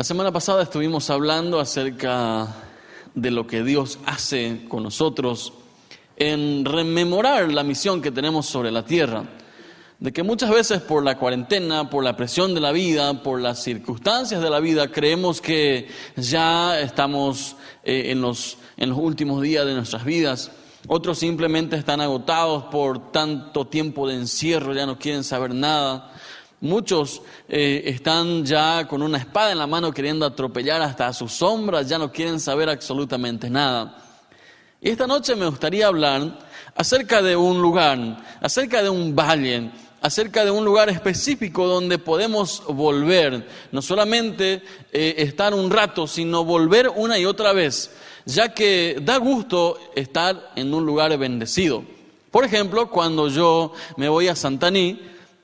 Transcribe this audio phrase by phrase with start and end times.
[0.00, 2.48] La semana pasada estuvimos hablando acerca
[3.14, 5.52] de lo que Dios hace con nosotros
[6.16, 9.24] en rememorar la misión que tenemos sobre la tierra.
[9.98, 13.62] De que muchas veces por la cuarentena, por la presión de la vida, por las
[13.62, 19.66] circunstancias de la vida, creemos que ya estamos eh, en, los, en los últimos días
[19.66, 20.50] de nuestras vidas.
[20.88, 26.10] Otros simplemente están agotados por tanto tiempo de encierro, ya no quieren saber nada.
[26.62, 31.32] Muchos eh, están ya con una espada en la mano queriendo atropellar hasta a sus
[31.32, 33.96] sombras, ya no quieren saber absolutamente nada.
[34.82, 36.38] Y esta noche me gustaría hablar
[36.74, 37.98] acerca de un lugar,
[38.42, 39.70] acerca de un valle,
[40.02, 46.44] acerca de un lugar específico donde podemos volver, no solamente eh, estar un rato, sino
[46.44, 47.90] volver una y otra vez,
[48.26, 51.84] ya que da gusto estar en un lugar bendecido.
[52.30, 55.00] Por ejemplo, cuando yo me voy a Santaní,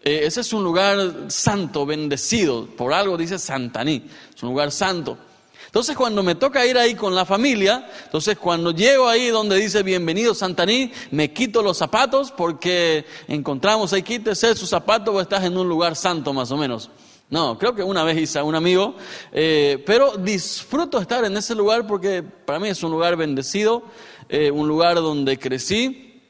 [0.07, 2.67] ese es un lugar santo, bendecido.
[2.67, 5.19] Por algo dice Santaní, es un lugar santo.
[5.67, 9.83] Entonces cuando me toca ir ahí con la familia, entonces cuando llego ahí donde dice
[9.83, 15.59] bienvenido Santaní, me quito los zapatos porque encontramos ahí, quítese sus zapatos o estás en
[15.59, 16.89] un lugar santo más o menos.
[17.29, 18.95] No, creo que una vez hice a un amigo,
[19.33, 23.83] eh, pero disfruto estar en ese lugar porque para mí es un lugar bendecido,
[24.29, 26.23] eh, un lugar donde crecí,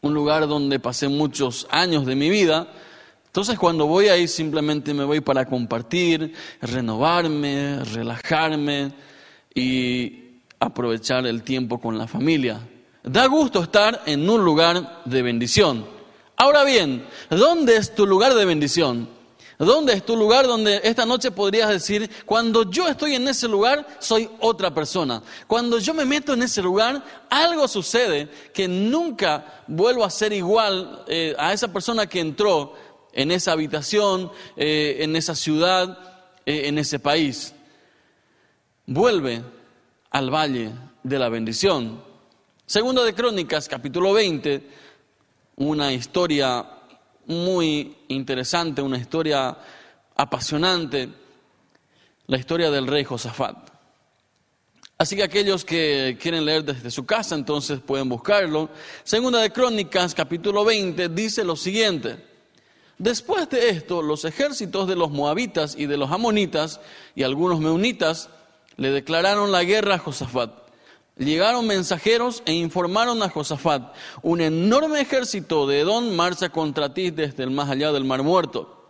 [0.00, 2.66] un lugar donde pasé muchos años de mi vida.
[3.32, 8.92] Entonces cuando voy ahí simplemente me voy para compartir, renovarme, relajarme
[9.54, 12.60] y aprovechar el tiempo con la familia.
[13.02, 15.86] Da gusto estar en un lugar de bendición.
[16.36, 19.08] Ahora bien, ¿dónde es tu lugar de bendición?
[19.58, 23.86] ¿Dónde es tu lugar donde esta noche podrías decir, cuando yo estoy en ese lugar,
[23.98, 25.22] soy otra persona?
[25.46, 31.04] Cuando yo me meto en ese lugar, algo sucede que nunca vuelvo a ser igual
[31.06, 35.98] eh, a esa persona que entró en esa habitación, eh, en esa ciudad,
[36.46, 37.54] eh, en ese país.
[38.86, 39.42] Vuelve
[40.10, 42.02] al valle de la bendición.
[42.66, 44.62] Segundo de Crónicas, capítulo 20,
[45.56, 46.66] una historia
[47.26, 49.56] muy interesante, una historia
[50.16, 51.08] apasionante,
[52.26, 53.70] la historia del rey Josafat.
[54.96, 58.70] Así que aquellos que quieren leer desde su casa, entonces pueden buscarlo.
[59.02, 62.31] Segunda de Crónicas, capítulo 20, dice lo siguiente.
[62.98, 66.80] Después de esto, los ejércitos de los moabitas y de los amonitas
[67.14, 68.28] y algunos meunitas
[68.76, 70.50] le declararon la guerra a Josafat.
[71.16, 77.42] Llegaron mensajeros e informaron a Josafat, un enorme ejército de Edom marcha contra ti desde
[77.42, 78.81] el más allá del mar muerto.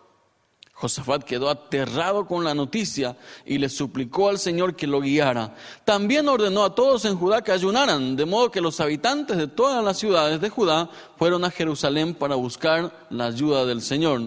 [0.82, 3.16] Josafat quedó aterrado con la noticia
[3.46, 5.54] y le suplicó al Señor que lo guiara.
[5.84, 9.84] También ordenó a todos en Judá que ayunaran, de modo que los habitantes de todas
[9.84, 14.22] las ciudades de Judá fueron a Jerusalén para buscar la ayuda del Señor.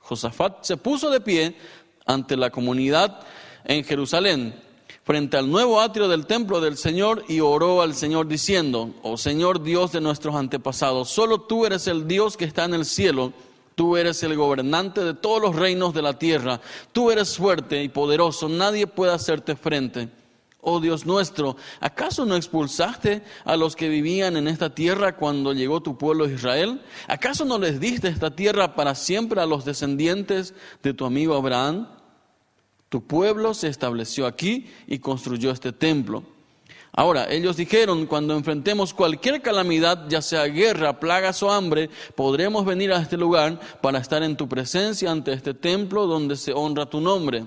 [0.00, 1.56] Josafat se puso de pie
[2.04, 3.20] ante la comunidad
[3.64, 4.60] en Jerusalén,
[5.04, 9.62] frente al nuevo atrio del templo del Señor, y oró al Señor diciendo, Oh Señor
[9.62, 13.32] Dios de nuestros antepasados, solo tú eres el Dios que está en el cielo
[13.76, 16.62] Tú eres el gobernante de todos los reinos de la tierra.
[16.92, 18.48] Tú eres fuerte y poderoso.
[18.48, 20.08] Nadie puede hacerte frente.
[20.62, 25.82] Oh Dios nuestro, ¿acaso no expulsaste a los que vivían en esta tierra cuando llegó
[25.82, 26.80] tu pueblo Israel?
[27.06, 31.86] ¿Acaso no les diste esta tierra para siempre a los descendientes de tu amigo Abraham?
[32.88, 36.24] Tu pueblo se estableció aquí y construyó este templo.
[36.98, 42.90] Ahora, ellos dijeron, cuando enfrentemos cualquier calamidad, ya sea guerra, plagas o hambre, podremos venir
[42.90, 47.02] a este lugar para estar en tu presencia ante este templo donde se honra tu
[47.02, 47.44] nombre.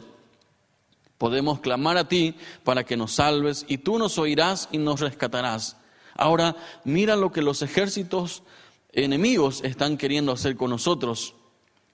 [1.17, 5.77] Podemos clamar a ti para que nos salves y tú nos oirás y nos rescatarás.
[6.13, 8.43] Ahora, mira lo que los ejércitos
[8.91, 11.33] enemigos están queriendo hacer con nosotros.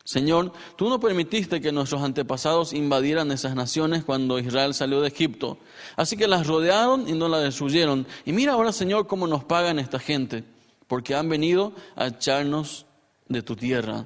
[0.06, 5.58] Señor, tú no permitiste que nuestros antepasados invadieran esas naciones cuando Israel salió de Egipto.
[5.96, 8.06] Así que las rodearon y no las destruyeron.
[8.24, 10.44] Y mira ahora, Señor, cómo nos pagan esta gente,
[10.86, 12.86] porque han venido a echarnos
[13.28, 14.06] de tu tierra.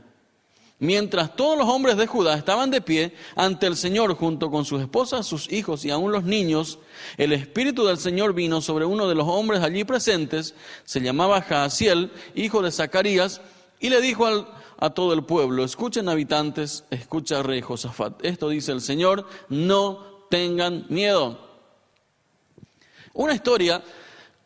[0.80, 4.80] Mientras todos los hombres de Judá estaban de pie ante el Señor junto con sus
[4.80, 6.80] esposas, sus hijos y aún los niños,
[7.18, 10.56] el Espíritu del Señor vino sobre uno de los hombres allí presentes,
[10.86, 13.42] se llamaba Jaasiel, hijo de Zacarías,
[13.82, 14.48] y le dijo al,
[14.82, 18.24] a todo el pueblo, escuchen habitantes, escucha rey Josafat.
[18.24, 21.38] Esto dice el Señor, no tengan miedo.
[23.14, 23.84] Una historia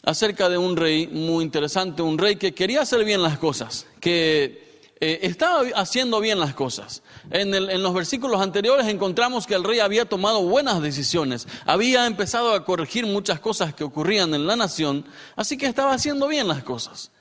[0.02, 4.64] acerca de un rey muy interesante, un rey que quería hacer bien las cosas, que
[5.00, 7.04] eh, estaba haciendo bien las cosas.
[7.30, 12.54] En, en, los versículos anteriores encontramos que el rey había tomado buenas decisiones, había empezado
[12.54, 16.64] a corregir muchas cosas que ocurrían en la nación, así que estaba haciendo bien las
[16.64, 17.12] cosas.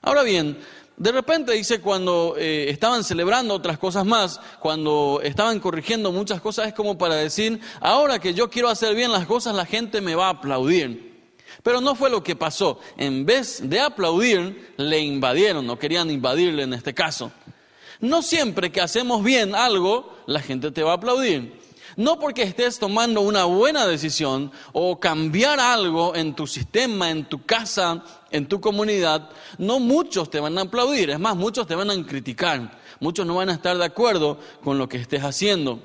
[0.00, 0.58] Ahora bien,
[0.96, 6.68] de repente dice, cuando eh, estaban celebrando otras cosas más, cuando estaban corrigiendo muchas cosas,
[6.68, 10.14] es como para decir, ahora que yo quiero hacer bien las cosas, la gente me
[10.14, 11.14] va a aplaudir.
[11.62, 12.78] Pero no fue lo que pasó.
[12.96, 17.32] En vez de aplaudir, le invadieron, no querían invadirle en este caso.
[18.00, 21.63] No siempre que hacemos bien algo, la gente te va a aplaudir.
[21.96, 27.44] No porque estés tomando una buena decisión o cambiar algo en tu sistema, en tu
[27.44, 31.90] casa, en tu comunidad, no muchos te van a aplaudir, es más, muchos te van
[31.90, 35.80] a criticar, muchos no van a estar de acuerdo con lo que estés haciendo.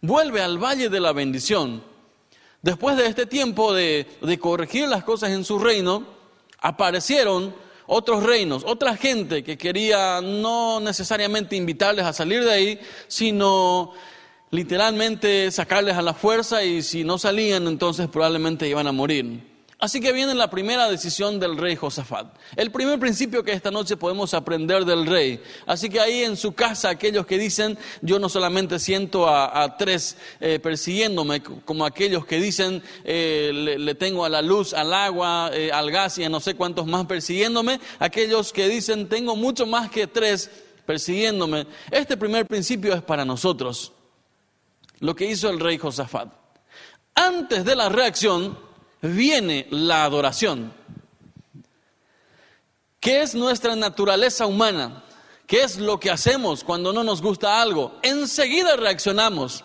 [0.00, 1.82] Vuelve al valle de la bendición.
[2.62, 4.06] Después de este tiempo de,
[4.40, 6.06] corregir las cosas en su reino,
[6.60, 7.54] aparecieron
[7.86, 13.92] otros reinos, otra gente que quería no necesariamente invitarles a salir de ahí, sino
[14.50, 19.54] literalmente sacarles a la fuerza y si no salían entonces probablemente iban a morir.
[19.84, 22.34] Así que viene la primera decisión del rey Josafat.
[22.56, 25.42] El primer principio que esta noche podemos aprender del rey.
[25.66, 30.16] Así que ahí en su casa aquellos que dicen, yo no solamente siento a, tres
[30.40, 35.70] eh, persiguiéndome, como aquellos que dicen, eh, le, tengo a la luz, al agua, eh,
[35.70, 37.78] al gas y a no sé cuántos más persiguiéndome.
[37.98, 40.50] Aquellos que dicen, tengo mucho más que tres
[40.86, 41.66] persiguiéndome.
[41.90, 43.92] Este primer principio es para nosotros
[45.00, 46.32] lo que hizo el rey Josafat.
[47.14, 48.58] Antes de la reacción
[49.02, 50.72] viene la adoración,
[53.04, 55.04] ¿Qué es nuestra naturaleza humana?
[55.46, 57.98] ¿Qué es lo que hacemos cuando no nos gusta algo?
[58.00, 59.62] Enseguida reaccionamos.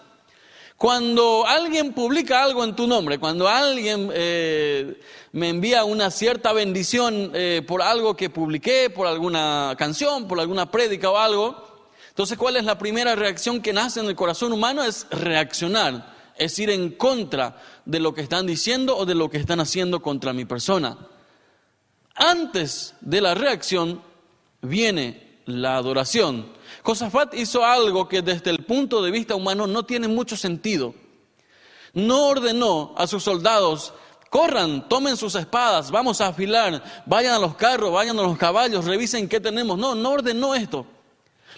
[0.75, 4.99] Cuando alguien publica algo en tu nombre, cuando alguien eh,
[5.31, 10.69] me envía una cierta bendición eh, por algo que publiqué, por alguna canción, por alguna
[10.69, 11.69] prédica o algo,
[12.19, 14.83] entonces, ¿cuál es la primera reacción que nace en el corazón humano?
[14.83, 19.38] Es reaccionar, es ir en contra de lo que están diciendo o de lo que
[19.38, 20.98] están haciendo contra mi persona.
[22.16, 24.01] Antes de la reacción
[24.62, 26.51] viene la adoración.
[26.83, 30.94] Josafat hizo algo que desde el punto de vista humano no tiene mucho sentido.
[31.94, 33.94] No ordenó a sus soldados,
[34.30, 38.83] corran, tomen sus espadas, vamos a afilar, vayan a los carros, vayan a los caballos,
[38.83, 39.77] revisen qué tenemos.
[39.77, 40.86] No, no ordenó esto.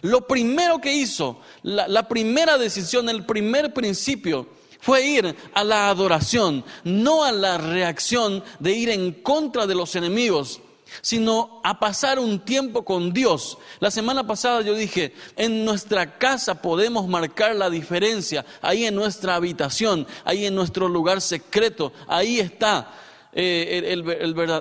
[0.02, 4.48] Lo primero que hizo, la, primera decisión, el primer principio,
[4.80, 9.96] fue ir a la adoración, no a la reacción de ir en contra de los
[9.96, 10.60] enemigos,
[11.02, 13.60] sino a pasar un tiempo con Dios.
[13.80, 19.36] La semana pasada yo dije, en nuestra casa podemos marcar la diferencia, ahí en nuestra
[19.36, 22.92] habitación, ahí en nuestro lugar secreto, ahí está
[23.34, 23.96] eh,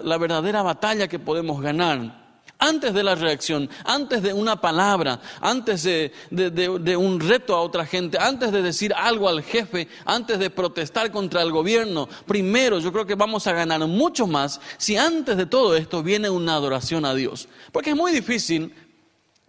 [0.04, 2.19] la verdadera batalla que podemos ganar
[2.60, 8.18] antes de la reacción, antes de una palabra, antes de, un reto a otra gente,
[8.20, 13.06] antes de decir algo al jefe, antes de protestar contra el gobierno, primero yo creo
[13.06, 17.14] que vamos a ganar mucho más si antes de todo esto viene una adoración a
[17.14, 17.48] Dios.
[17.72, 18.74] Porque es muy difícil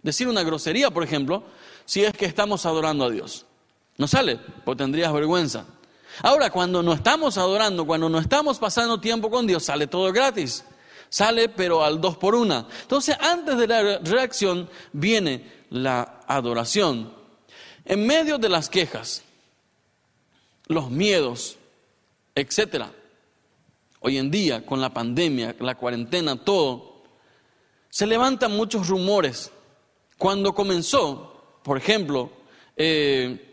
[0.02, 1.44] decir una grosería, por ejemplo,
[1.84, 3.44] si es que estamos adorando a Dios.
[3.98, 5.66] No sale, porque tendrías vergüenza.
[6.22, 10.64] Ahora, cuando no estamos adorando, cuando no estamos pasando tiempo con Dios, sale todo gratis
[11.12, 12.66] sale pero al dos por una.
[12.80, 17.12] Entonces, antes de la reacción viene la adoración.
[17.84, 19.22] En medio de las quejas,
[20.68, 21.58] los miedos,
[22.34, 22.90] etcétera.
[24.00, 27.02] Hoy en día, con la pandemia, la cuarentena, todo,
[27.90, 29.50] se levantan muchos rumores.
[30.16, 32.30] Cuando comenzó, por ejemplo,
[32.74, 33.51] eh,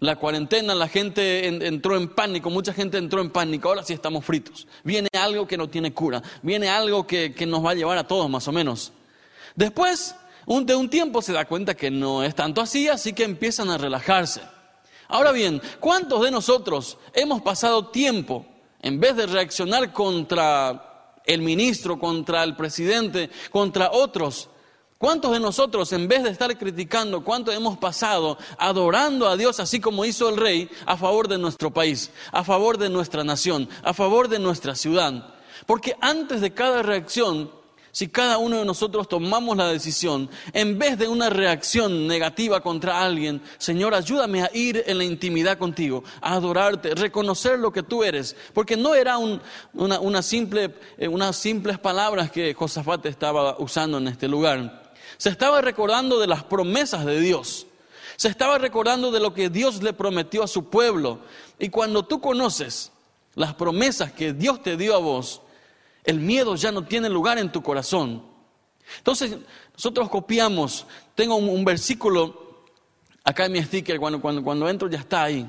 [0.00, 4.24] la cuarentena, la gente entró en pánico, mucha gente entró en pánico, ahora sí estamos
[4.24, 4.66] fritos.
[4.82, 8.28] Viene algo que no tiene cura, viene algo que, nos va a llevar a todos
[8.28, 8.92] más o menos.
[9.54, 10.14] Después,
[10.46, 13.76] de un tiempo se da cuenta que no es tanto así, así que empiezan a
[13.76, 14.40] relajarse.
[15.08, 18.46] Ahora bien, ¿cuántos de nosotros hemos pasado tiempo,
[18.80, 24.48] en vez de reaccionar contra el ministro, contra el presidente, contra otros,
[25.00, 29.80] ¿Cuántos de nosotros, en vez de estar criticando, cuánto hemos pasado adorando a Dios así
[29.80, 33.94] como hizo el rey a favor de nuestro país, a favor de nuestra nación, a
[33.94, 35.32] favor de nuestra ciudad?
[35.64, 37.50] Porque antes de cada reacción,
[37.92, 43.02] si cada uno de nosotros tomamos la decisión, en vez de una reacción negativa contra
[43.02, 48.04] alguien, Señor, ayúdame a ir en la intimidad contigo, a adorarte, reconocer lo que tú
[48.04, 54.08] eres, porque no era una, simple, eh, unas simples palabras que Josafat estaba usando en
[54.08, 54.79] este lugar
[55.20, 57.66] se estaba recordando de las promesas de Dios.
[58.16, 61.18] Se estaba recordando de lo que Dios le prometió a su pueblo.
[61.58, 62.90] Y cuando tú conoces
[63.34, 65.42] las promesas que Dios te dio a vos,
[66.04, 68.24] el miedo ya no tiene lugar en tu corazón.
[68.96, 69.36] Entonces,
[69.74, 72.64] nosotros copiamos, tengo un, versículo
[73.22, 75.46] acá en mi sticker, cuando, cuando, cuando entro ya está ahí.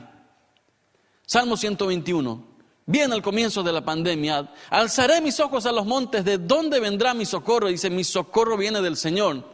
[1.25, 2.51] Salmo 121,
[2.86, 4.51] Viene el comienzo de la pandemia.
[4.70, 6.25] Alzaré mis ojos a los montes.
[6.25, 7.70] ¿De dónde vendrá mi socorro?
[7.70, 9.50] Dice, mi socorro viene del Señor.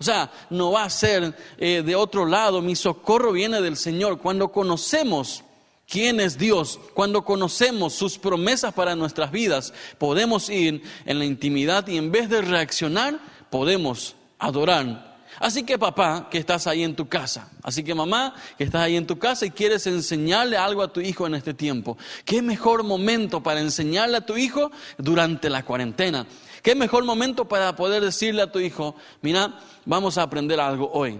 [0.00, 2.62] O sea, no va a ser eh, de otro lado.
[2.62, 4.18] Mi socorro viene del Señor.
[4.18, 5.42] Cuando conocemos
[5.88, 11.86] quién es Dios, cuando conocemos sus promesas para nuestras vidas, podemos ir en la intimidad
[11.88, 13.18] y en vez de reaccionar,
[13.50, 15.08] podemos adorar
[15.40, 18.96] Así que papá, que estás ahí en tu casa, así que mamá, que estás ahí
[18.96, 22.82] en tu casa y quieres enseñarle algo a tu hijo en este tiempo, ¿qué mejor
[22.82, 26.26] momento para enseñarle a tu hijo durante la cuarentena?
[26.68, 31.18] ¿Qué mejor momento para poder decirle a tu hijo, mira, vamos a aprender algo hoy?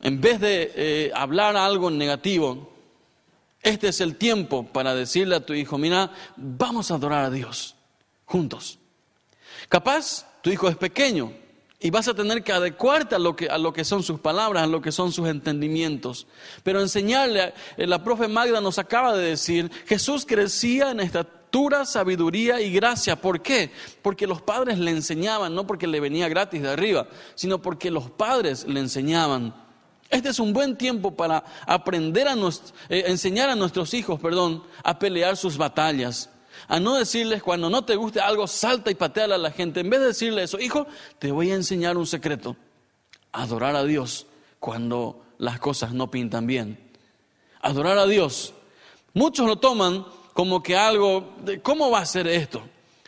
[0.00, 2.72] En vez de eh, hablar algo negativo,
[3.60, 7.74] este es el tiempo para decirle a tu hijo, mira, vamos a adorar a Dios
[8.26, 8.78] juntos.
[9.68, 11.32] Capaz, tu hijo es pequeño,
[11.80, 14.62] y vas a tener que adecuarte a lo que, a lo que son sus palabras,
[14.62, 16.28] a lo que son sus entendimientos.
[16.62, 21.43] Pero enseñarle, eh, la profe Magda nos acaba de decir, Jesús crecía en estatura,
[21.84, 23.20] sabiduría y gracia.
[23.20, 23.70] ¿Por qué?
[24.02, 28.10] Porque los padres le enseñaban, no porque le venía gratis de arriba, sino porque los
[28.10, 29.54] padres le enseñaban.
[30.10, 32.34] Este es un buen tiempo para aprender a
[32.88, 36.30] eh, enseñar a nuestros hijos, perdón, a pelear sus batallas
[36.68, 39.80] a no decirles cuando no te guste algo, salta y patea a la gente.
[39.80, 40.86] En vez de decirle eso, hijo,
[41.18, 42.56] te voy a enseñar un secreto.
[43.32, 44.26] Adorar a Dios
[44.60, 46.92] cuando las cosas no pintan bien.
[47.60, 48.54] Adorar a Dios.
[49.12, 52.62] Muchos lo toman como que algo, de, ¿cómo va a ser esto?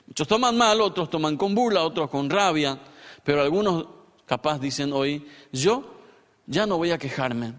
[0.06, 2.78] Muchos toman mal, otros toman con burla, otros con rabia,
[3.22, 3.86] pero algunos
[4.24, 5.96] capaz dicen hoy, yo
[6.46, 7.54] ya no voy a quejarme,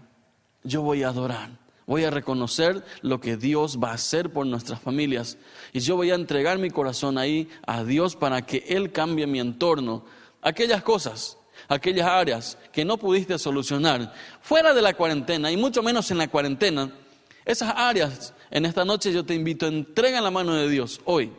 [0.64, 1.50] yo voy a adorar.
[1.86, 5.38] Voy a reconocer lo que Dios va a hacer por nuestras familias.
[5.72, 9.40] Y yo voy a entregar mi corazón ahí a Dios para que Él cambie mi
[9.40, 10.04] entorno.
[10.42, 16.10] Aquellas cosas, aquellas áreas que no pudiste solucionar fuera de la cuarentena y mucho menos
[16.10, 16.92] en la cuarentena,
[17.46, 21.32] esas áreas, en esta noche yo te invito, entrega en la mano de Dios hoy.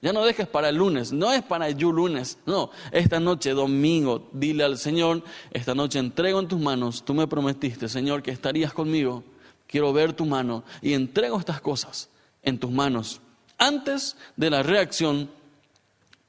[0.00, 4.28] Ya no dejes para el lunes, no es para el lunes, no, esta noche, domingo,
[4.32, 8.72] dile al Señor, esta noche entrego en tus manos, tú me prometiste, Señor, que estarías
[8.72, 9.24] conmigo
[9.68, 12.08] quiero ver tu mano y entrego estas cosas
[12.42, 13.20] en tus manos.
[13.58, 15.30] Antes de la reacción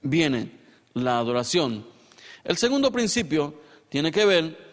[0.02, 0.52] viene
[0.94, 1.86] la adoración.
[2.44, 4.70] El segundo principio tiene que ver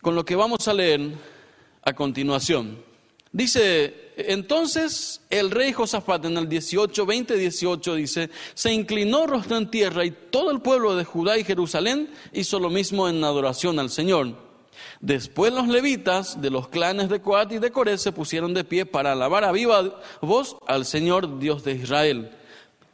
[0.00, 1.12] con lo que vamos a leer
[1.82, 2.82] a continuación.
[3.30, 9.70] Dice, entonces el rey Josafat en el 18, 20, 18 dice, se inclinó rostro en
[9.70, 13.90] tierra y todo el pueblo de Judá y Jerusalén hizo lo mismo en adoración al
[13.90, 14.34] Señor.
[15.00, 18.86] Después los levitas de los clanes de Coat y de Coré se pusieron de pie
[18.86, 22.30] para alabar a viva voz al Señor Dios de Israel.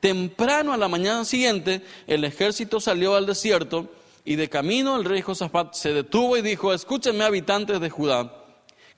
[0.00, 3.88] Temprano a la mañana siguiente el ejército salió al desierto
[4.24, 8.41] y de camino el rey Josafat se detuvo y dijo, escúchenme habitantes de Judá,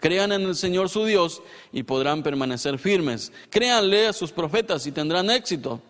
[0.05, 1.41] crean en el Señor su Dios
[1.73, 5.81] y podrán permanecer firmes, créanle a sus profetas y tendrán éxito.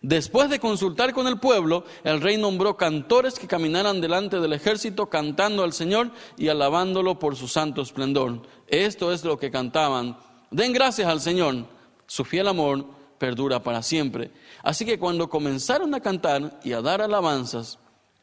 [0.00, 5.10] Después de consultar con el pueblo, el rey nombró cantores que caminaran delante del ejército
[5.10, 8.40] cantando al Señor y alabándolo por su santo esplendor.
[8.68, 10.16] Esto es lo que cantaban.
[10.50, 11.66] Den gracias al Señor,
[12.06, 12.86] su fiel amor
[13.18, 14.30] perdura para siempre.
[14.62, 17.78] Así que cuando comenzaron a cantar y a dar alabanzas,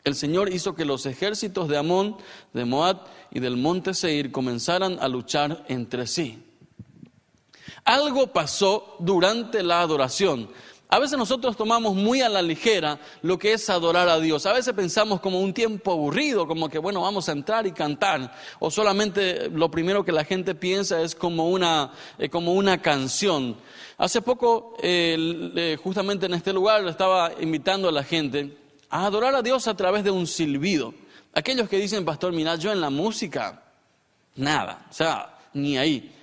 [0.06, 2.16] el Señor hizo que los ejércitos de Amón,
[2.54, 6.44] de Moab y del monte Seir comenzaran a luchar entre sí.
[7.84, 10.50] Algo pasó durante la adoración.
[10.90, 14.46] A veces nosotros tomamos muy a la ligera lo que es adorar a Dios.
[14.46, 18.32] A veces pensamos como un tiempo aburrido, como que bueno, vamos a entrar y cantar.
[18.60, 23.56] O solamente lo primero que la gente piensa es como una, eh, como una canción.
[23.98, 28.65] Hace poco, eh, justamente en este lugar, estaba invitando a la gente
[28.96, 30.94] a adorar a Dios a través de un silbido.
[31.34, 33.62] Aquellos que dicen, pastor, mira, yo en la música,
[34.36, 36.14] nada, o sea, ni ahí.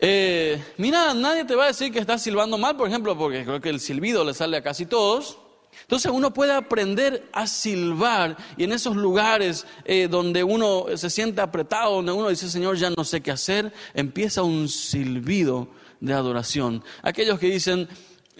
[0.00, 3.60] Eh, mira, nadie te va a decir que estás silbando mal, por ejemplo, porque creo
[3.60, 5.38] que el silbido le sale a casi todos.
[5.82, 11.40] Entonces uno puede aprender a silbar y en esos lugares eh, donde uno se siente
[11.40, 15.68] apretado, donde uno dice, Señor, ya no sé qué hacer, empieza un silbido
[16.00, 16.82] de adoración.
[17.02, 17.88] Aquellos que dicen,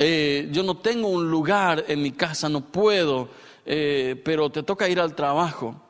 [0.00, 3.28] eh, yo no tengo un lugar en mi casa, no puedo,
[3.64, 5.80] pero te toca ir al trabajo.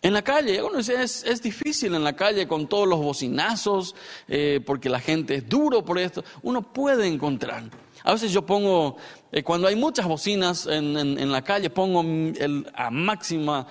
[0.00, 3.96] En la calle, dice, es, difícil en la calle con todos los bocinazos,
[4.28, 6.22] eh, porque la gente es duro por esto.
[6.42, 7.64] Uno puede encontrar.
[8.04, 8.96] A veces yo pongo,
[9.32, 13.66] eh, cuando hay muchas bocinas en, la calle, pongo el, a máximo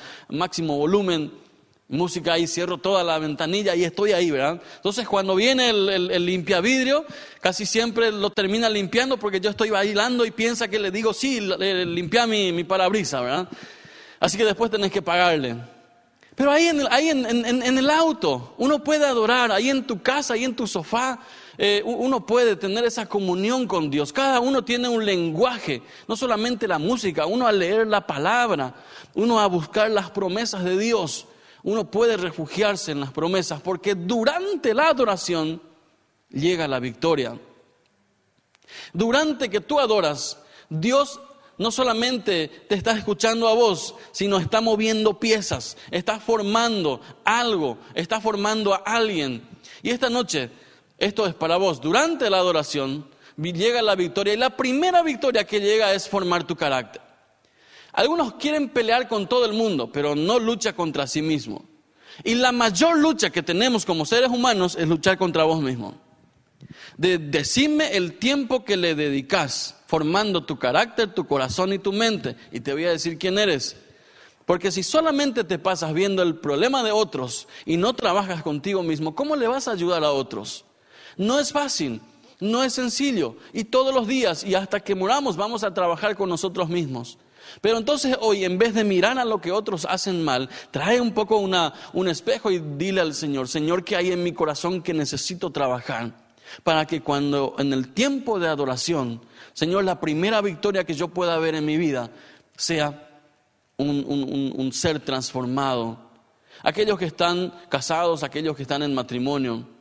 [0.77, 1.31] volumen
[1.89, 4.61] música y cierro toda la ventanilla y estoy ahí, ¿verdad?
[4.75, 7.05] Entonces cuando viene el, el, limpia vidrio,
[7.39, 11.39] casi siempre lo termina limpiando porque yo estoy bailando y piensa que le digo, sí,
[11.39, 13.47] limpia mi, mi parabrisa, ¿verdad?
[14.19, 15.55] Así que después tenés que pagarle.
[16.35, 20.03] Pero ahí, en el, ahí en, en, el auto, uno puede adorar, ahí en tu
[20.03, 21.19] casa, ahí en tu sofá,
[21.57, 24.13] eh, uno puede tener esa comunión con Dios.
[24.13, 28.75] Cada uno tiene un lenguaje, no solamente la música, uno a leer la palabra,
[29.15, 31.25] uno a buscar las promesas de Dios,
[31.67, 35.61] uno puede refugiarse en las promesas, porque durante la adoración
[36.29, 37.37] llega la victoria.
[38.93, 41.19] Durante que tú adoras, Dios
[41.57, 48.21] no solamente te está escuchando a vos, sino está moviendo piezas, está formando algo, está
[48.21, 49.45] formando a alguien.
[49.83, 50.49] Y esta noche,
[50.97, 55.59] esto es para vos, durante la adoración llega la victoria y la primera victoria que
[55.59, 57.06] llega es formar tu carácter.
[57.97, 61.65] Algunos quieren pelear con todo el mundo, pero no lucha contra sí mismo.
[62.23, 65.95] Y la mayor lucha que tenemos como seres humanos es luchar contra vos mismo.
[66.95, 72.35] De decirme el tiempo que le dedicas formando tu carácter, tu corazón y tu mente.
[72.51, 73.75] Y te voy a decir quién eres.
[74.45, 79.15] Porque si solamente te pasas viendo el problema de otros y no trabajas contigo mismo,
[79.15, 80.65] ¿cómo le vas a ayudar a otros?
[81.17, 82.01] No es fácil,
[82.39, 83.37] no es sencillo.
[83.53, 87.17] Y todos los días y hasta que muramos vamos a trabajar con nosotros mismos.
[87.61, 91.13] Pero entonces hoy, en vez de mirar a lo que otros hacen mal, trae un
[91.13, 94.93] poco una, un espejo y dile al Señor, Señor, ¿qué hay en mi corazón que
[94.93, 96.11] necesito trabajar?
[96.63, 99.21] Para que cuando en el tiempo de adoración,
[99.53, 102.09] Señor, la primera victoria que yo pueda ver en mi vida
[102.55, 103.09] sea
[103.77, 105.97] un, un ser transformado.
[106.63, 109.76] Aquellos que están casados, aquellos que están en matrimonio,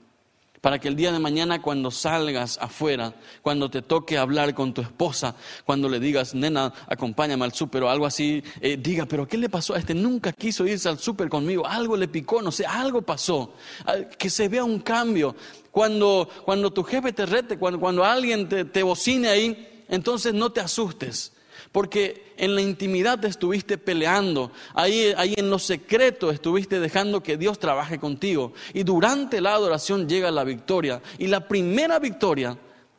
[0.60, 4.80] para que el día de mañana cuando salgas afuera, cuando te toque hablar con tu
[4.80, 5.34] esposa,
[5.64, 9.48] cuando le digas, nena, acompáñame al súper o algo así, eh, diga, pero ¿qué le
[9.48, 9.94] pasó a este?
[9.94, 14.30] Nunca quiso irse al súper conmigo, algo le picó, no sé, algo pasó, ah, que
[14.30, 15.34] se vea un cambio.
[15.70, 20.50] Cuando, cuando tu jefe te rete, cuando, cuando alguien te, te bocine ahí, entonces no
[20.50, 21.35] te asustes
[21.72, 27.36] porque en la intimidad te estuviste peleando, ahí, ahí en lo secreto estuviste dejando que
[27.36, 28.52] Dios trabaje contigo.
[28.74, 31.02] Y durante la adoración llega la victoria.
[31.18, 32.56] Y la primera victoria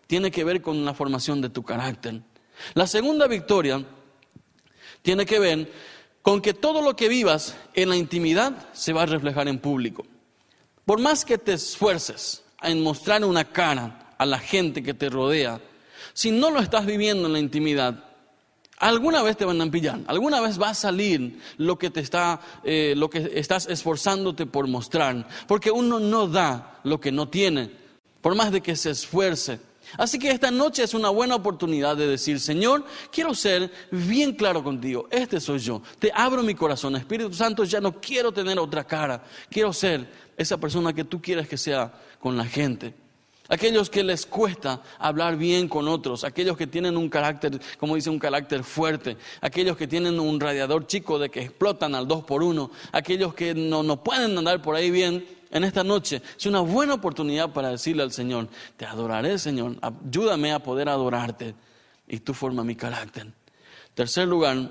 [0.07, 2.21] tiene que ver con la formación de tu carácter.
[2.73, 3.83] La segunda victoria
[5.01, 5.71] tiene que ver
[6.21, 10.05] con que todo lo que vivas en la intimidad se va a reflejar en público.
[10.85, 15.61] Por más que te esfuerces en mostrar una cara a la gente que te rodea,
[16.13, 18.06] si no lo estás viviendo en la intimidad,
[18.79, 22.39] Alguna vez te van a pillar, alguna vez va a salir lo que te está,
[22.63, 27.71] eh, lo que estás esforzándote por mostrar, porque uno no da lo que no tiene,
[28.21, 29.59] por más de que se esfuerce.
[29.97, 34.63] Así que esta noche es una buena oportunidad de decir, Señor, quiero ser bien claro
[34.63, 38.83] contigo, este soy yo, te abro mi corazón, Espíritu Santo, ya no quiero tener otra
[38.83, 42.93] cara, quiero ser esa persona que tú quieres que sea con la gente.
[43.49, 48.09] Aquellos que les cuesta hablar bien con otros, aquellos que tienen un carácter, como dice,
[48.09, 52.43] un carácter fuerte, aquellos que tienen un radiador chico de que explotan al dos por
[52.43, 56.59] uno, aquellos que no, no pueden andar por ahí bien, en esta noche es una
[56.59, 61.55] buena oportunidad para decirle al Señor, te adoraré Señor, ayúdame a poder adorarte
[62.07, 63.27] y tú forma mi carácter.
[63.93, 64.69] Tercer lugar,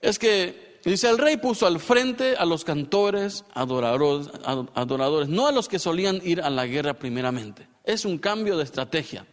[0.00, 5.68] es que dice, el rey puso al frente a los cantores, adoradores, no a los
[5.68, 7.68] que solían ir a la guerra primeramente.
[7.84, 9.26] Es un cambio de estrategia.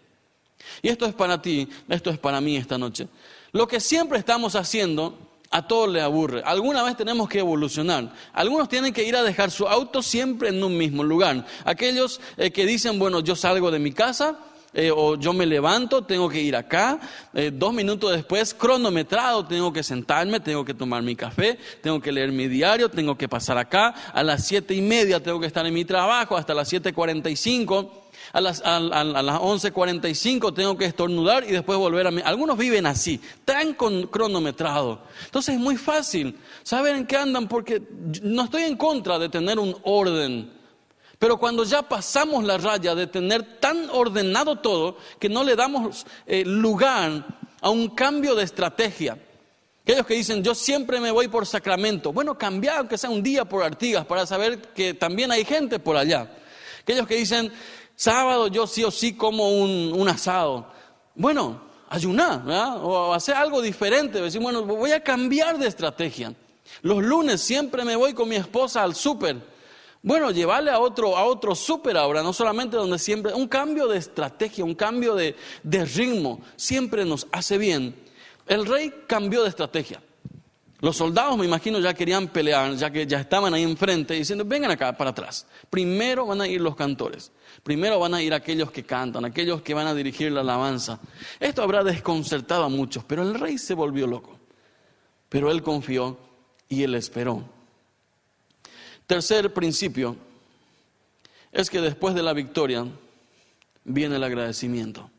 [0.81, 3.07] Y esto es para ti, esto es para mí esta noche.
[3.51, 5.17] Lo que siempre estamos haciendo,
[5.51, 6.41] a todos les aburre.
[6.45, 8.13] Alguna vez tenemos que evolucionar.
[8.31, 11.45] Algunos tienen que ir a dejar su auto siempre en un mismo lugar.
[11.65, 14.39] Aquellos eh, que dicen, bueno, yo salgo de mi casa,
[14.73, 16.99] eh, o yo me levanto, tengo que ir acá,
[17.33, 22.11] eh, dos minutos después, cronometrado, tengo que sentarme, tengo que tomar mi café, tengo que
[22.11, 25.65] leer mi diario, tengo que pasar acá, a las siete y media tengo que estar
[25.65, 27.97] en mi trabajo, hasta las siete cuarenta y cinco.
[28.33, 32.21] A las, a, once cuarenta y cinco tengo que estornudar y después volver a mí.
[32.23, 35.01] Algunos viven así, tan cronometrado.
[35.25, 37.81] Entonces es muy fácil saber en qué andan porque
[38.21, 40.51] no estoy en contra de tener un orden
[41.21, 46.03] pero cuando ya pasamos la raya de tener tan ordenado todo que no le damos
[46.25, 47.23] eh, lugar
[47.61, 49.19] a un cambio de estrategia.
[49.83, 52.11] Aquellos que dicen, yo siempre me voy por Sacramento.
[52.11, 55.95] Bueno, cambiar aunque sea un día por Artigas para saber que también hay gente por
[55.95, 56.27] allá.
[56.81, 57.53] Aquellos que dicen,
[57.95, 60.73] sábado yo sí o sí como un, asado.
[61.13, 62.41] Bueno, ayunar,
[62.81, 64.19] O hacer algo diferente.
[64.19, 66.33] Decir, bueno, voy a cambiar de estrategia.
[66.81, 69.50] Los lunes siempre me voy con mi esposa al súper.
[70.03, 73.97] Bueno, llevarle a otro, a otro súper ahora, no solamente donde siempre, un cambio de
[73.97, 77.95] estrategia, un cambio de, de ritmo, siempre nos hace bien.
[78.47, 80.01] El rey cambió de estrategia.
[80.79, 84.71] Los soldados, me imagino, ya querían pelear, ya que ya estaban ahí enfrente, diciendo, vengan
[84.71, 85.45] acá para atrás.
[85.69, 89.75] Primero van a ir los cantores, primero van a ir aquellos que cantan, aquellos que
[89.75, 90.99] van a dirigir la alabanza.
[91.39, 94.39] Esto habrá desconcertado a muchos, pero el rey se volvió loco.
[95.29, 96.17] Pero él confió
[96.67, 97.60] y él esperó.
[99.11, 100.15] Tercer principio
[101.51, 102.87] es que después de la victoria
[103.83, 105.09] viene el agradecimiento.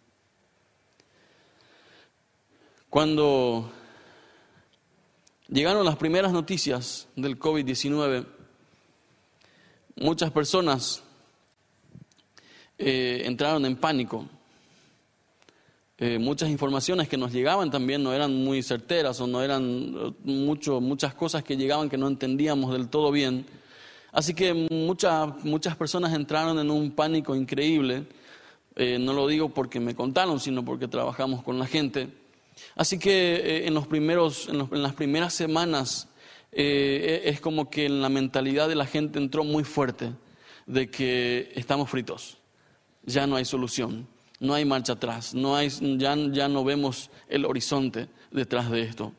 [2.88, 3.70] Cuando
[5.46, 8.24] llegaron las primeras noticias del COVID-19,
[9.96, 11.02] muchas personas
[12.78, 14.26] eh, entraron en pánico.
[15.98, 20.12] Eh, muchas informaciones que nos llegaban también no eran muy certeras o no eran eh,
[20.24, 23.44] mucho, muchas cosas que llegaban que no entendíamos del todo bien.
[24.12, 28.06] Así que muchas, muchas personas entraron en un pánico increíble.
[28.76, 32.08] no lo digo porque me contaron, sino porque trabajamos con la gente.
[32.76, 36.08] Así que en, los primeros, en, las primeras semanas
[36.52, 40.12] es como que en la mentalidad de la gente entró muy fuerte
[40.66, 42.36] de que estamos fritos
[43.04, 44.06] ya no hay solución,
[44.40, 49.12] no hay marcha atrás, no hay, ya, ya no vemos el horizonte detrás de esto.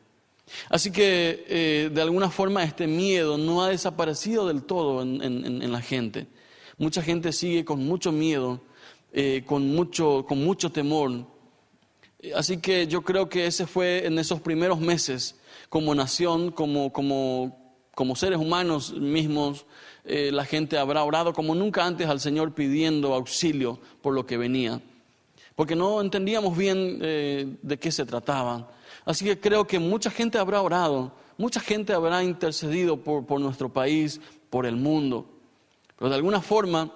[0.68, 5.80] Así que eh, de alguna forma este miedo no ha desaparecido del todo en, la
[5.80, 6.26] gente.
[6.78, 8.60] Mucha gente sigue con mucho miedo,
[9.12, 11.26] eh, con, mucho, con mucho temor.
[12.34, 15.36] Así que yo creo que ese fue en esos primeros meses
[15.68, 19.66] como nación, como, como, como seres humanos mismos,
[20.04, 24.36] eh, la gente habrá orado como nunca antes al Señor pidiendo auxilio por lo que
[24.36, 24.82] venía,
[25.56, 28.70] porque no entendíamos bien eh, de qué se trataba.
[29.04, 34.20] Así que creo que mucha gente habrá orado, mucha gente habrá intercedido por, nuestro país,
[34.50, 35.26] por el mundo,
[35.96, 36.92] pero de alguna forma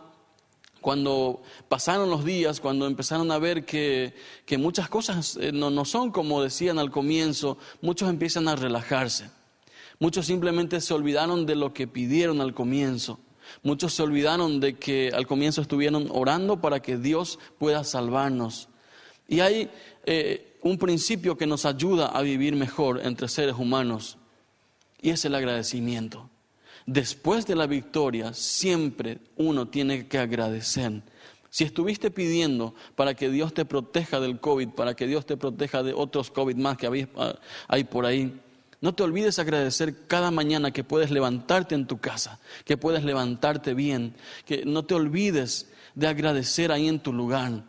[0.81, 4.15] cuando pasaron los días, cuando empezaron a ver que,
[4.59, 9.29] muchas cosas eh, no, no, son como decían al comienzo, muchos empiezan a relajarse.
[9.99, 13.19] Muchos simplemente se olvidaron de lo que pidieron al comienzo.
[13.63, 18.69] Muchos se olvidaron de que al comienzo estuvieron orando para que Dios pueda salvarnos.
[19.27, 19.71] Y hay
[20.07, 24.19] eh, un principio que nos ayuda a vivir mejor entre seres humanos
[25.01, 26.31] y es el agradecimiento.
[26.87, 31.03] Después de la victoria siempre uno tiene que agradecer.
[31.51, 35.83] Si estuviste pidiendo para que Dios te proteja del COVID, para que Dios te proteja
[35.83, 37.09] de otros COVID más que
[37.69, 38.39] hay por ahí,
[38.81, 43.75] no te olvides agradecer cada mañana que puedes levantarte en tu casa, que puedes levantarte
[43.75, 47.65] bien, que no te olvides de agradecer ahí en tu lugar.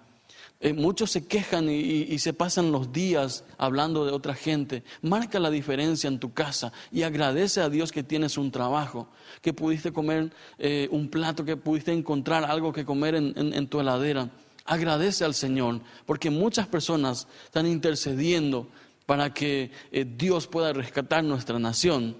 [0.61, 4.83] Eh, muchos se quejan y, se pasan los días hablando de otra gente.
[5.01, 9.07] Marca la diferencia en tu casa y agradece a Dios que tienes un trabajo,
[9.41, 14.29] que pudiste comer eh, un plato, que pudiste encontrar algo que comer en tu heladera.
[14.65, 18.67] Agradece al Señor, porque muchas personas están intercediendo
[19.05, 22.17] para que eh, Dios pueda rescatar nuestra nación.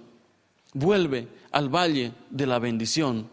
[0.72, 3.28] Vuelve al valle de la bendición.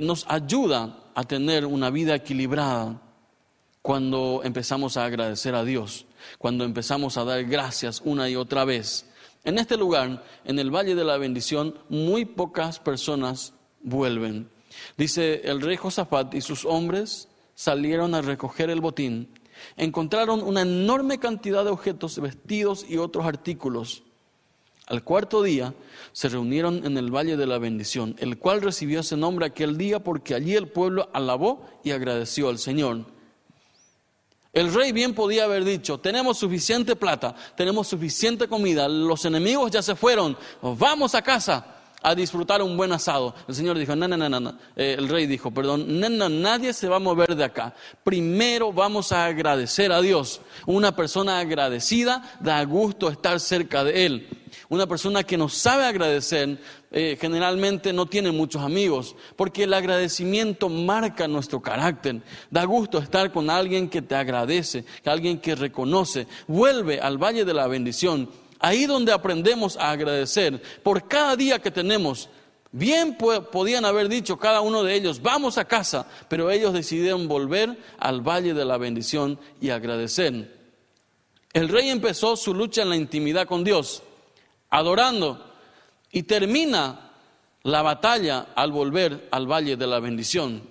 [0.00, 3.00] Nos ayuda a tener una vida equilibrada
[3.82, 6.06] cuando empezamos a agradecer a Dios,
[6.38, 9.06] cuando empezamos a dar gracias una y otra vez.
[9.44, 14.48] En este lugar, en el Valle de la Bendición, muy pocas personas vuelven.
[14.96, 19.28] Dice el rey Josafat y sus hombres salieron a recoger el botín
[19.76, 24.02] encontraron una enorme cantidad de objetos, vestidos y otros artículos.
[24.86, 25.74] Al cuarto día
[26.12, 30.02] se reunieron en el Valle de la Bendición, el cual recibió ese nombre aquel día
[30.02, 33.06] porque allí el pueblo alabó y agradeció al Señor.
[34.52, 39.80] El rey bien podía haber dicho, tenemos suficiente plata, tenemos suficiente comida, los enemigos ya
[39.82, 43.34] se fueron, vamos a casa a disfrutar un buen asado.
[43.48, 46.72] El Señor dijo, no, no, no, no, eh, el rey dijo, perdón, no, no, nadie
[46.72, 47.74] se va a mover de acá.
[48.04, 50.40] Primero vamos a agradecer a Dios.
[50.66, 54.28] Una persona agradecida da gusto estar cerca de Él.
[54.68, 56.58] Una persona que no sabe agradecer
[56.90, 62.20] eh, generalmente no tiene muchos amigos, porque el agradecimiento marca nuestro carácter.
[62.50, 66.26] Da gusto estar con alguien que te agradece, alguien que reconoce.
[66.46, 68.28] Vuelve al valle de la bendición
[68.62, 72.28] Ahí donde aprendemos a agradecer por cada día que tenemos.
[72.70, 77.76] Bien podían haber dicho cada uno de ellos, vamos a casa, pero ellos decidieron volver
[77.98, 80.56] al valle de la bendición y agradecer.
[81.52, 84.02] El rey empezó su lucha en la intimidad con Dios,
[84.70, 85.44] adorando,
[86.12, 87.10] y termina
[87.64, 90.62] la batalla al volver al valle de la bendición.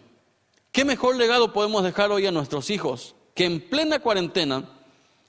[0.72, 4.64] ¿Qué mejor legado podemos dejar hoy a nuestros hijos que en plena cuarentena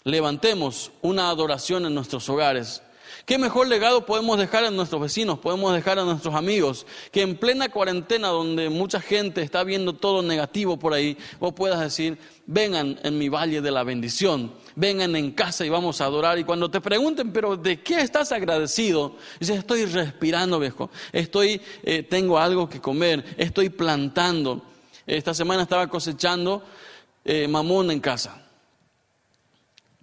[0.04, 2.82] levantemos una adoración en nuestros hogares.
[3.24, 6.86] ¿Qué mejor legado podemos dejar a nuestros vecinos, podemos dejar a nuestros amigos?
[7.12, 11.78] Que en plena cuarentena, donde mucha gente está viendo todo negativo por ahí, vos puedas
[11.78, 16.36] decir, vengan en mi valle de la bendición, vengan en casa y vamos a adorar.
[16.38, 19.14] Y cuando te pregunten, pero ¿de qué estás agradecido?
[19.38, 24.62] Dices, estoy respirando, viejo, estoy, eh, tengo algo que comer, estoy plantando.
[25.06, 26.62] Esta semana estaba cosechando
[27.24, 28.41] eh, mamón en casa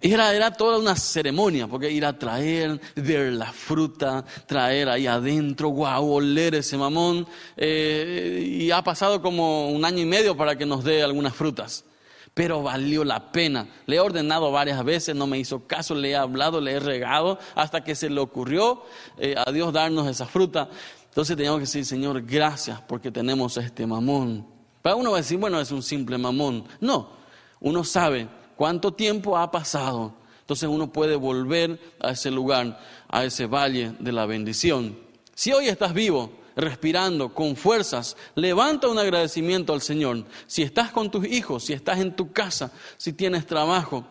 [0.02, 5.68] Era, era toda una ceremonia, porque ir a traer, ver la fruta, traer ahí adentro,
[5.68, 7.26] guau, oler ese mamón.
[7.56, 11.84] Eh, y ha pasado como un año y medio para que nos dé algunas frutas.
[12.32, 13.68] Pero valió la pena.
[13.84, 17.38] Le he ordenado varias veces, no me hizo caso, le he hablado, le he regado,
[17.54, 18.82] hasta que se le ocurrió
[19.18, 20.70] eh, a Dios darnos esa fruta.
[21.08, 24.46] Entonces teníamos que decir, Señor, gracias porque tenemos este mamón.
[24.80, 26.64] Para uno va a decir, bueno, es un simple mamón.
[26.80, 27.10] No,
[27.60, 30.12] uno sabe cuánto tiempo ha pasado.
[30.42, 34.98] Entonces uno puede volver a ese lugar, a ese valle de la bendición.
[35.34, 40.26] Si hoy estás vivo, respirando, con fuerzas, levanta un agradecimiento al Señor.
[40.46, 44.04] Si estás con tus hijos, si estás en tu casa, si tienes trabajo,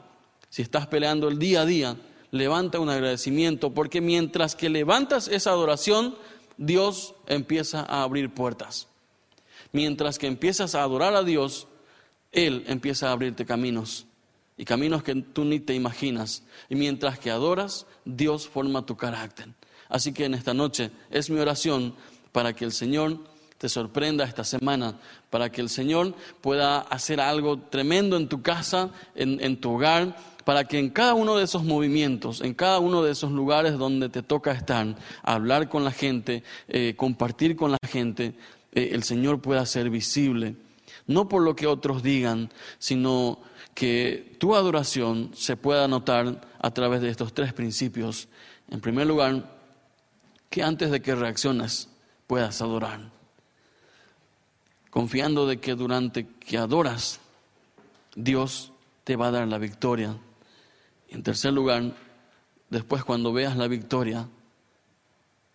[0.49, 1.95] si estás peleando el día a día,
[2.31, 6.15] levanta un agradecimiento, porque mientras que levantas esa adoración,
[6.57, 8.87] Dios empieza a abrir puertas.
[9.73, 11.67] Mientras que empiezas a adorar a Dios,
[12.31, 14.07] Él empieza a abrirte caminos
[14.59, 16.43] y caminos que tú ni te imaginas.
[16.67, 19.47] Y mientras que adoras, Dios forma tu carácter.
[19.87, 21.95] Así que en esta noche es mi oración
[22.33, 23.19] para que el Señor
[23.57, 28.89] te sorprenda esta semana, para que el Señor pueda hacer algo tremendo en tu casa,
[29.15, 33.13] en, tu hogar, para que en cada uno de esos movimientos, en cada uno de
[33.13, 34.93] esos lugares donde te toca estar,
[35.23, 38.33] hablar con la gente, eh, compartir con la gente,
[38.73, 40.57] eh, el Señor pueda ser visible.
[41.07, 43.39] No por lo que otros digan, sino
[43.73, 48.27] que tu adoración se pueda notar a través de estos tres principios.
[48.69, 49.57] En primer lugar,
[50.49, 51.89] que antes de que reacciones
[52.27, 52.99] puedas adorar.
[54.89, 57.19] Confiando de que durante que adoras,
[58.15, 58.71] Dios
[59.03, 60.17] te va a dar la victoria.
[61.09, 61.95] En tercer lugar,
[62.69, 64.27] después cuando veas la victoria,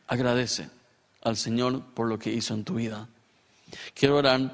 [0.06, 0.70] agradece
[1.22, 3.08] al Señor por lo que hizo en tu vida.
[3.94, 4.52] Quiero orar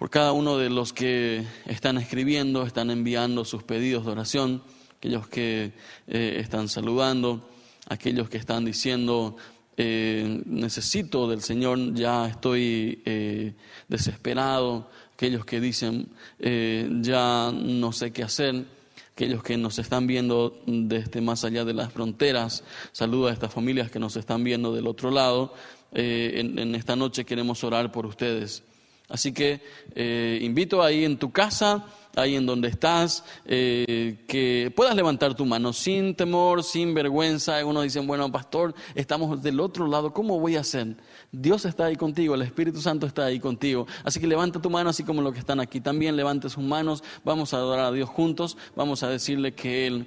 [0.00, 4.62] por cada uno de los que están escribiendo, están enviando sus pedidos de oración,
[4.96, 5.72] aquellos que
[6.06, 7.46] eh, están saludando,
[7.86, 9.36] aquellos que están diciendo,
[9.76, 13.52] eh, necesito del Señor, ya estoy eh,
[13.88, 16.08] desesperado, aquellos que dicen,
[16.38, 18.64] ya no sé qué hacer,
[19.12, 23.90] aquellos que nos están viendo desde más allá de las fronteras, saludo a estas familias
[23.90, 25.52] que nos están viendo del otro lado,
[25.92, 28.62] en esta noche queremos orar por ustedes.
[29.10, 29.60] Así que
[29.94, 31.84] eh, invito ahí en tu casa,
[32.16, 37.56] ahí en donde estás, eh, que puedas levantar tu mano sin temor, sin vergüenza.
[37.56, 40.96] Algunos dicen, bueno, pastor, estamos del otro lado, ¿cómo voy a hacer?
[41.32, 43.86] Dios está ahí contigo, el Espíritu Santo está ahí contigo.
[44.04, 47.02] Así que levanta tu mano, así como los que están aquí también, levante sus manos,
[47.24, 50.06] vamos a adorar a Dios juntos, vamos a decirle que Él,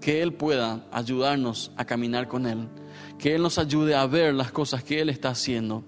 [0.00, 2.68] que Él pueda ayudarnos a caminar con Él,
[3.18, 5.84] que Él nos ayude a ver las cosas que Él está haciendo.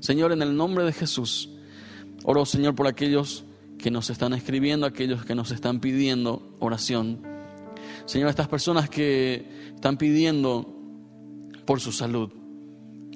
[0.00, 1.48] Señor, en el nombre de Jesús.
[2.26, 3.44] Oro, Señor, por aquellos
[3.78, 7.20] que nos están escribiendo, aquellos que nos están pidiendo oración.
[8.06, 10.74] Señor, estas personas que están pidiendo
[11.66, 12.30] por su salud.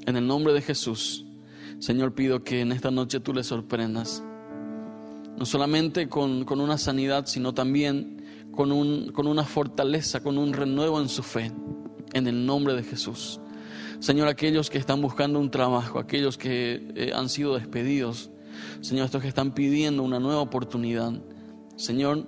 [0.04, 1.24] En el nombre de Jesús,
[1.78, 4.22] Señor, pido que en esta noche tú les sorprendas.
[5.38, 11.00] No solamente con, una sanidad, sino también con, un, con una fortaleza, con un renuevo
[11.00, 11.50] en su fe.
[12.12, 13.40] En el nombre de Jesús.
[14.00, 18.30] Señor, aquellos que están buscando un trabajo, aquellos que eh, han sido despedidos,
[18.80, 21.12] Señor, estos que están pidiendo una nueva oportunidad.
[21.76, 22.26] Señor,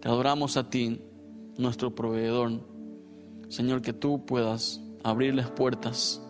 [0.00, 1.00] te adoramos a ti,
[1.58, 2.60] nuestro proveedor.
[3.48, 6.20] Señor, que tú puedas abrirles puertas,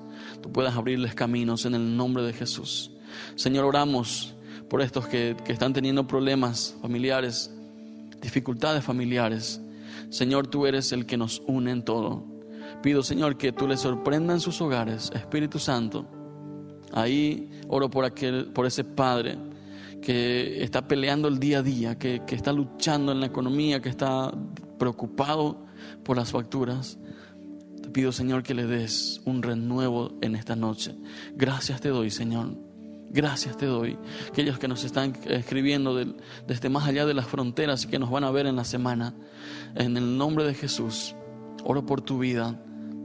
[0.43, 2.91] tú puedas abrirles caminos en el nombre de Jesús.
[3.35, 4.35] Señor, oramos
[4.69, 7.55] por estos que, que están teniendo problemas familiares,
[8.21, 9.61] dificultades familiares.
[10.11, 12.25] Señor, tú eres el que nos une en todo.
[12.83, 16.14] Pido, Señor, que tú les sorprenda en sus hogares, Espíritu Santo
[16.95, 19.37] Ahí oro por, aquel, por ese padre
[20.01, 23.89] que está peleando el día a día, que, que está luchando en la economía, que
[23.89, 24.33] está
[24.79, 25.67] preocupado
[26.05, 26.97] por las facturas.
[27.83, 30.95] Te pido, Señor, que le des un renuevo en esta noche.
[31.35, 32.55] Gracias te doy, Señor.
[33.11, 33.99] Gracias te doy.
[34.29, 35.97] Aquellos que nos están escribiendo
[36.47, 39.15] desde más allá de las fronteras y que nos van a ver en la semana.
[39.75, 41.17] En el nombre de Jesús,
[41.65, 42.61] oro por tu vida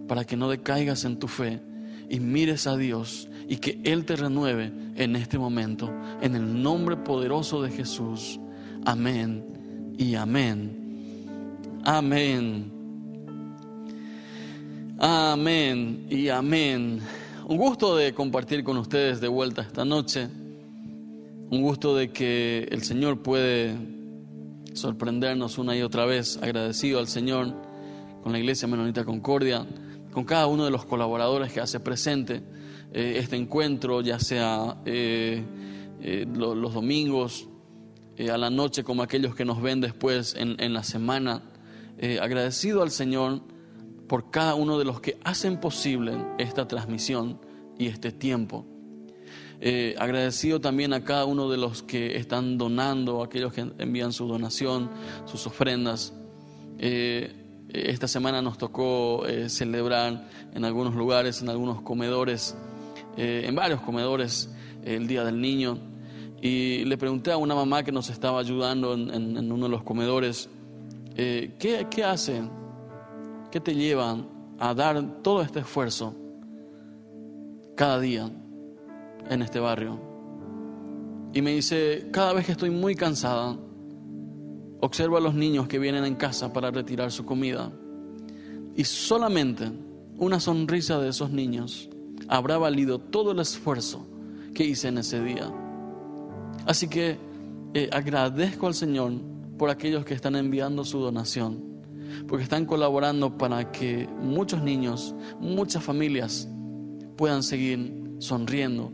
[0.07, 1.59] para que no decaigas en tu fe
[2.09, 5.91] y mires a Dios y que Él te renueve en este momento.
[6.21, 8.39] En el nombre poderoso de Jesús.
[8.85, 10.79] Amén y amén.
[11.83, 12.71] Amén.
[14.97, 16.99] Amén y amén.
[17.47, 20.27] Un gusto de compartir con ustedes de vuelta esta noche.
[21.49, 23.75] Un gusto de que el Señor puede
[24.73, 26.37] sorprendernos una y otra vez.
[26.41, 27.55] Agradecido al Señor
[28.21, 29.65] con la Iglesia Menonita Concordia,
[30.11, 32.41] con cada uno de los colaboradores que hace presente
[32.91, 35.43] eh, este encuentro, ya sea eh,
[36.01, 37.47] eh, los domingos,
[38.19, 41.41] a la noche, como aquellos que nos ven después en, la semana,
[42.21, 43.43] agradecido al Señor
[44.09, 47.39] por cada uno de los que hacen posible esta transmisión
[47.77, 48.65] y este tiempo.
[49.97, 54.89] Agradecido también a cada uno de los que están donando, aquellos que envían su donación,
[55.25, 56.11] sus ofrendas.
[57.73, 62.55] Esta semana nos tocó celebrar en algunos lugares, en algunos comedores,
[63.17, 64.49] en varios comedores,
[64.83, 65.77] el Día del Niño.
[66.41, 70.49] Y le pregunté a una mamá que nos estaba ayudando en, uno de los comedores,
[71.15, 72.49] eh, ¿qué, ¿qué hacen?
[73.51, 74.27] ¿Qué te llevan
[74.57, 76.15] a dar todo este esfuerzo
[77.75, 78.29] cada día
[79.29, 79.99] en este barrio?
[81.33, 83.57] Y me dice, cada vez que estoy muy cansada,
[84.79, 87.71] observo a los niños que vienen en casa para retirar su comida.
[88.75, 89.71] Y solamente
[90.17, 91.89] una sonrisa de esos niños
[92.27, 94.07] habrá valido todo el esfuerzo
[94.53, 95.51] que hice en ese día.
[96.65, 97.17] Así que
[97.73, 99.13] eh, agradezco al Señor
[99.57, 101.63] por aquellos que están enviando su donación,
[102.27, 106.47] porque están colaborando para que muchos niños, muchas familias
[107.17, 108.91] puedan seguir sonriendo,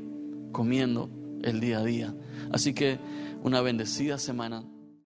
[0.51, 1.09] comiendo
[1.43, 2.15] el día a día.
[2.51, 2.99] Así que
[3.43, 4.63] una bendecida semana.